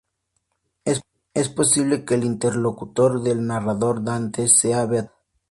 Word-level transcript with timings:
Es 0.83 1.49
posible 1.49 2.05
que 2.05 2.15
el 2.15 2.23
interlocutor 2.23 3.21
del 3.21 3.45
narrador, 3.45 4.03
Dante, 4.03 4.47
sea 4.47 4.87
Beatriz. 4.87 5.13